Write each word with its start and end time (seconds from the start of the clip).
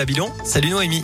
Babylon. 0.00 0.30
Salut 0.44 0.70
Noémie. 0.70 1.02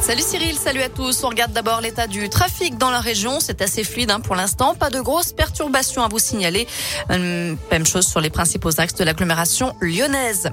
Salut 0.00 0.22
Cyril, 0.22 0.56
salut 0.56 0.82
à 0.82 0.88
tous. 0.88 1.24
On 1.24 1.28
regarde 1.28 1.52
d'abord 1.52 1.80
l'état 1.80 2.06
du 2.06 2.28
trafic 2.28 2.78
dans 2.78 2.90
la 2.90 3.00
région. 3.00 3.40
C'est 3.40 3.60
assez 3.60 3.82
fluide 3.82 4.12
hein, 4.12 4.20
pour 4.20 4.36
l'instant. 4.36 4.76
Pas 4.76 4.88
de 4.88 5.00
grosses 5.00 5.32
perturbations 5.32 6.04
à 6.04 6.08
vous 6.08 6.20
signaler. 6.20 6.68
Euh, 7.10 7.56
même 7.72 7.86
chose 7.86 8.06
sur 8.06 8.20
les 8.20 8.30
principaux 8.30 8.78
axes 8.78 8.94
de 8.94 9.02
l'agglomération 9.02 9.74
lyonnaise. 9.80 10.50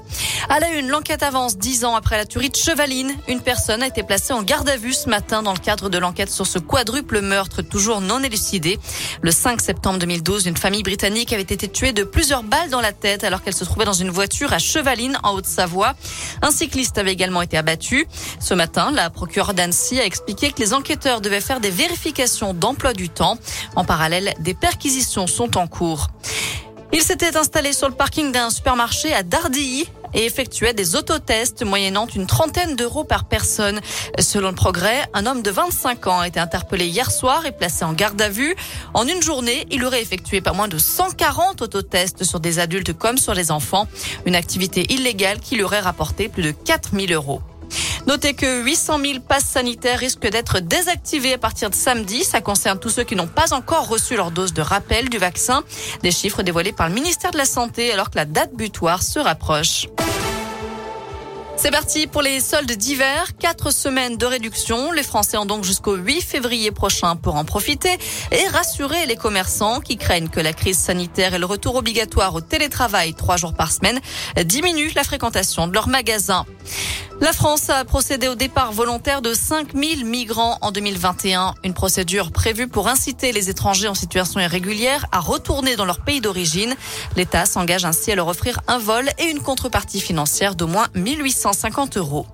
À 0.48 0.58
la 0.58 0.70
une, 0.70 0.88
l'enquête 0.88 1.22
avance 1.22 1.56
dix 1.56 1.84
ans 1.84 1.94
après 1.94 2.16
la 2.16 2.24
tuerie 2.24 2.50
de 2.50 2.56
Chevaline. 2.56 3.14
Une 3.28 3.40
personne 3.40 3.82
a 3.84 3.86
été 3.86 4.02
placée 4.02 4.32
en 4.32 4.42
garde 4.42 4.68
à 4.68 4.76
vue 4.76 4.92
ce 4.92 5.08
matin 5.08 5.42
dans 5.42 5.52
le 5.52 5.60
cadre 5.60 5.88
de 5.88 5.98
l'enquête 5.98 6.30
sur 6.30 6.48
ce 6.48 6.58
quadruple 6.58 7.20
meurtre 7.20 7.62
toujours 7.62 8.00
non 8.00 8.22
élucidé. 8.24 8.80
Le 9.22 9.30
5 9.30 9.60
septembre 9.60 10.00
2012, 10.00 10.46
une 10.46 10.56
famille 10.56 10.82
britannique 10.82 11.32
avait 11.32 11.42
été 11.42 11.68
tuée 11.68 11.92
de 11.92 12.02
plusieurs 12.02 12.42
balles 12.42 12.70
dans 12.70 12.80
la 12.80 12.92
tête 12.92 13.22
alors 13.22 13.42
qu'elle 13.42 13.54
se 13.54 13.64
trouvait 13.64 13.84
dans 13.84 13.92
une 13.92 14.10
voiture 14.10 14.52
à 14.52 14.58
Chevaline 14.58 15.16
en 15.22 15.34
Haute-Savoie. 15.34 15.94
Un 16.42 16.50
cycliste 16.50 16.98
avait 16.98 17.12
également 17.12 17.42
été 17.42 17.56
abattu. 17.56 18.08
Ce 18.40 18.54
matin, 18.54 18.90
la 18.90 19.10
procureure 19.10 19.33
d'Annecy 19.42 19.98
a 19.98 20.04
expliqué 20.04 20.52
que 20.52 20.60
les 20.60 20.74
enquêteurs 20.74 21.20
devaient 21.20 21.40
faire 21.40 21.58
des 21.58 21.70
vérifications 21.70 22.54
d'emploi 22.54 22.92
du 22.92 23.08
temps. 23.08 23.36
En 23.74 23.84
parallèle, 23.84 24.32
des 24.38 24.54
perquisitions 24.54 25.26
sont 25.26 25.58
en 25.58 25.66
cours. 25.66 26.06
Il 26.92 27.02
s'était 27.02 27.36
installé 27.36 27.72
sur 27.72 27.88
le 27.88 27.94
parking 27.94 28.30
d'un 28.30 28.50
supermarché 28.50 29.12
à 29.12 29.24
Dardilly 29.24 29.88
et 30.14 30.24
effectuait 30.24 30.72
des 30.72 30.94
autotests 30.94 31.64
moyennant 31.64 32.06
une 32.06 32.28
trentaine 32.28 32.76
d'euros 32.76 33.02
par 33.02 33.24
personne. 33.24 33.80
Selon 34.20 34.50
le 34.50 34.54
progrès, 34.54 35.02
un 35.12 35.26
homme 35.26 35.42
de 35.42 35.50
25 35.50 36.06
ans 36.06 36.20
a 36.20 36.28
été 36.28 36.38
interpellé 36.38 36.86
hier 36.86 37.10
soir 37.10 37.44
et 37.46 37.50
placé 37.50 37.84
en 37.84 37.92
garde 37.92 38.22
à 38.22 38.28
vue. 38.28 38.54
En 38.94 39.08
une 39.08 39.20
journée, 39.20 39.66
il 39.72 39.84
aurait 39.84 40.02
effectué 40.02 40.40
pas 40.40 40.52
moins 40.52 40.68
de 40.68 40.78
140 40.78 41.62
autotests 41.62 42.22
sur 42.22 42.38
des 42.38 42.60
adultes 42.60 42.92
comme 42.92 43.18
sur 43.18 43.34
les 43.34 43.50
enfants. 43.50 43.88
Une 44.24 44.36
activité 44.36 44.92
illégale 44.92 45.40
qui 45.40 45.56
lui 45.56 45.64
aurait 45.64 45.80
rapporté 45.80 46.28
plus 46.28 46.44
de 46.44 46.52
4000 46.52 47.12
euros. 47.12 47.42
Notez 48.06 48.34
que 48.34 48.62
800 48.62 48.98
000 49.02 49.20
passes 49.20 49.46
sanitaires 49.46 49.98
risquent 49.98 50.28
d'être 50.28 50.60
désactivés 50.60 51.34
à 51.34 51.38
partir 51.38 51.70
de 51.70 51.74
samedi. 51.74 52.22
Ça 52.22 52.42
concerne 52.42 52.78
tous 52.78 52.90
ceux 52.90 53.04
qui 53.04 53.16
n'ont 53.16 53.26
pas 53.26 53.54
encore 53.54 53.88
reçu 53.88 54.14
leur 54.14 54.30
dose 54.30 54.52
de 54.52 54.60
rappel 54.60 55.08
du 55.08 55.16
vaccin. 55.16 55.64
Des 56.02 56.10
chiffres 56.10 56.42
dévoilés 56.42 56.72
par 56.72 56.88
le 56.88 56.94
ministère 56.94 57.30
de 57.30 57.38
la 57.38 57.46
Santé 57.46 57.92
alors 57.92 58.10
que 58.10 58.16
la 58.16 58.26
date 58.26 58.54
butoir 58.54 59.02
se 59.02 59.18
rapproche. 59.18 59.86
C'est 61.56 61.70
parti 61.70 62.06
pour 62.06 62.20
les 62.20 62.40
soldes 62.40 62.70
d'hiver. 62.72 63.28
Quatre 63.38 63.72
semaines 63.72 64.18
de 64.18 64.26
réduction. 64.26 64.92
Les 64.92 65.02
Français 65.02 65.38
ont 65.38 65.46
donc 65.46 65.64
jusqu'au 65.64 65.94
8 65.94 66.20
février 66.20 66.72
prochain 66.72 67.16
pour 67.16 67.36
en 67.36 67.44
profiter 67.44 67.96
et 68.32 68.48
rassurer 68.48 69.06
les 69.06 69.16
commerçants 69.16 69.80
qui 69.80 69.96
craignent 69.96 70.28
que 70.28 70.40
la 70.40 70.52
crise 70.52 70.78
sanitaire 70.78 71.32
et 71.32 71.38
le 71.38 71.46
retour 71.46 71.76
obligatoire 71.76 72.34
au 72.34 72.42
télétravail 72.42 73.14
trois 73.14 73.36
jours 73.36 73.54
par 73.54 73.72
semaine 73.72 74.00
diminuent 74.44 74.92
la 74.94 75.04
fréquentation 75.04 75.66
de 75.66 75.72
leurs 75.72 75.88
magasins. 75.88 76.44
La 77.24 77.32
France 77.32 77.70
a 77.70 77.86
procédé 77.86 78.28
au 78.28 78.34
départ 78.34 78.70
volontaire 78.72 79.22
de 79.22 79.32
5000 79.32 80.04
migrants 80.04 80.58
en 80.60 80.72
2021, 80.72 81.54
une 81.64 81.72
procédure 81.72 82.30
prévue 82.30 82.68
pour 82.68 82.86
inciter 82.86 83.32
les 83.32 83.48
étrangers 83.48 83.88
en 83.88 83.94
situation 83.94 84.40
irrégulière 84.40 85.06
à 85.10 85.20
retourner 85.20 85.74
dans 85.74 85.86
leur 85.86 86.00
pays 86.00 86.20
d'origine. 86.20 86.74
L'État 87.16 87.46
s'engage 87.46 87.86
ainsi 87.86 88.12
à 88.12 88.14
leur 88.14 88.28
offrir 88.28 88.60
un 88.68 88.76
vol 88.76 89.08
et 89.18 89.30
une 89.30 89.40
contrepartie 89.40 90.02
financière 90.02 90.54
d'au 90.54 90.66
moins 90.66 90.88
1850 90.94 91.96
euros. 91.96 92.26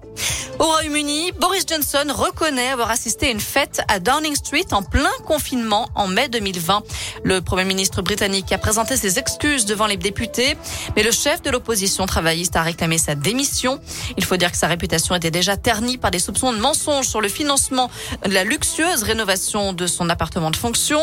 Au 0.60 0.66
Royaume-Uni, 0.66 1.32
Boris 1.40 1.64
Johnson 1.66 2.04
reconnaît 2.10 2.68
avoir 2.68 2.90
assisté 2.90 3.28
à 3.28 3.30
une 3.30 3.40
fête 3.40 3.80
à 3.88 3.98
Downing 3.98 4.34
Street 4.34 4.66
en 4.72 4.82
plein 4.82 5.08
confinement 5.24 5.88
en 5.94 6.06
mai 6.06 6.28
2020. 6.28 6.82
Le 7.24 7.40
Premier 7.40 7.64
ministre 7.64 8.02
britannique 8.02 8.52
a 8.52 8.58
présenté 8.58 8.98
ses 8.98 9.18
excuses 9.18 9.64
devant 9.64 9.86
les 9.86 9.96
députés, 9.96 10.58
mais 10.94 11.02
le 11.02 11.12
chef 11.12 11.40
de 11.40 11.48
l'opposition 11.48 12.04
travailliste 12.04 12.56
a 12.56 12.62
réclamé 12.62 12.98
sa 12.98 13.14
démission. 13.14 13.80
Il 14.18 14.24
faut 14.26 14.36
dire 14.36 14.50
que 14.50 14.58
sa 14.58 14.66
réputation 14.66 15.14
était 15.14 15.30
déjà 15.30 15.56
ternie 15.56 15.96
par 15.96 16.10
des 16.10 16.18
soupçons 16.18 16.52
de 16.52 16.58
mensonges 16.58 17.08
sur 17.08 17.22
le 17.22 17.30
financement 17.30 17.90
de 18.26 18.34
la 18.34 18.44
luxueuse 18.44 19.02
rénovation 19.02 19.72
de 19.72 19.86
son 19.86 20.10
appartement 20.10 20.50
de 20.50 20.56
fonction. 20.56 21.00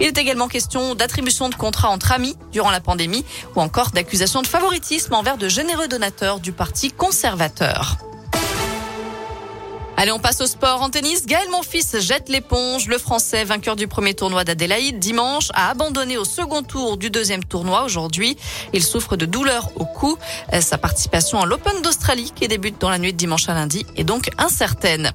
Il 0.00 0.06
est 0.06 0.18
également 0.18 0.48
question 0.48 0.94
d'attribution 0.94 1.48
de 1.48 1.54
contrats 1.54 1.88
entre 1.88 2.12
amis 2.12 2.36
durant 2.52 2.70
la 2.70 2.80
pandémie 2.80 3.24
ou 3.56 3.62
encore 3.62 3.90
d'accusations 3.92 4.42
de 4.42 4.46
favoritisme 4.46 5.14
envers 5.14 5.38
de 5.38 5.48
généreux 5.48 5.88
donateurs 5.88 6.40
du 6.40 6.52
Parti 6.52 6.90
conservateur. 6.92 7.96
Allez, 10.00 10.12
on 10.12 10.20
passe 10.20 10.40
au 10.40 10.46
sport. 10.46 10.80
En 10.80 10.90
tennis, 10.90 11.26
Gaël 11.26 11.48
Monfils 11.50 11.98
jette 12.00 12.28
l'éponge. 12.28 12.86
Le 12.86 12.98
Français, 12.98 13.42
vainqueur 13.42 13.74
du 13.74 13.88
premier 13.88 14.14
tournoi 14.14 14.44
d'Adélaïde 14.44 15.00
dimanche, 15.00 15.48
a 15.54 15.70
abandonné 15.70 16.16
au 16.16 16.24
second 16.24 16.62
tour 16.62 16.98
du 16.98 17.10
deuxième 17.10 17.42
tournoi 17.42 17.82
aujourd'hui. 17.82 18.36
Il 18.72 18.84
souffre 18.84 19.16
de 19.16 19.26
douleurs 19.26 19.72
au 19.74 19.84
cou. 19.84 20.16
Sa 20.60 20.78
participation 20.78 21.40
à 21.42 21.46
l'Open 21.46 21.82
d'Australie, 21.82 22.30
qui 22.32 22.46
débute 22.46 22.80
dans 22.80 22.90
la 22.90 22.98
nuit 22.98 23.12
de 23.12 23.18
dimanche 23.18 23.48
à 23.48 23.54
lundi, 23.54 23.86
est 23.96 24.04
donc 24.04 24.30
incertaine. 24.38 25.10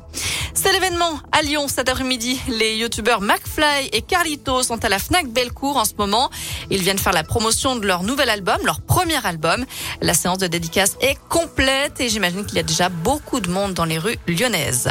C'est 0.63 0.71
l'événement 0.71 1.19
à 1.33 1.41
Lyon 1.41 1.67
cet 1.67 1.89
après-midi. 1.89 2.39
Les 2.47 2.77
youtubeurs 2.77 3.19
McFly 3.19 3.89
et 3.91 4.01
Carlito 4.01 4.63
sont 4.63 4.85
à 4.85 4.87
la 4.87 4.97
Fnac 4.97 5.27
Bellecour 5.27 5.75
en 5.75 5.83
ce 5.83 5.91
moment. 5.97 6.29
Ils 6.69 6.81
viennent 6.81 6.97
faire 6.97 7.11
la 7.11 7.25
promotion 7.25 7.75
de 7.75 7.85
leur 7.85 8.03
nouvel 8.03 8.29
album, 8.29 8.55
leur 8.63 8.79
premier 8.79 9.25
album. 9.25 9.65
La 9.99 10.13
séance 10.13 10.37
de 10.37 10.47
dédicace 10.47 10.95
est 11.01 11.17
complète 11.27 11.99
et 11.99 12.07
j'imagine 12.07 12.45
qu'il 12.45 12.55
y 12.55 12.61
a 12.61 12.63
déjà 12.63 12.87
beaucoup 12.87 13.41
de 13.41 13.49
monde 13.49 13.73
dans 13.73 13.83
les 13.83 13.97
rues 13.97 14.17
lyonnaises. 14.25 14.87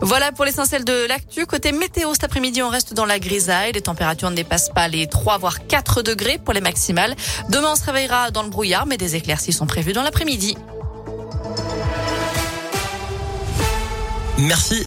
Voilà 0.00 0.32
pour 0.32 0.46
l'essentiel 0.46 0.82
de 0.82 1.06
l'actu. 1.06 1.44
Côté 1.44 1.72
météo, 1.72 2.14
cet 2.14 2.24
après-midi, 2.24 2.62
on 2.62 2.70
reste 2.70 2.94
dans 2.94 3.04
la 3.04 3.18
grisaille. 3.18 3.72
Les 3.72 3.82
températures 3.82 4.30
ne 4.30 4.36
dépassent 4.36 4.70
pas 4.70 4.88
les 4.88 5.08
3 5.08 5.36
voire 5.36 5.66
4 5.66 6.00
degrés 6.00 6.38
pour 6.42 6.54
les 6.54 6.62
maximales. 6.62 7.14
Demain, 7.50 7.72
on 7.72 7.76
se 7.76 7.84
réveillera 7.84 8.30
dans 8.30 8.44
le 8.44 8.48
brouillard, 8.48 8.86
mais 8.86 8.96
des 8.96 9.14
éclaircies 9.14 9.52
sont 9.52 9.66
prévues 9.66 9.92
dans 9.92 10.02
l'après-midi. 10.02 10.56
Merci. 14.38 14.80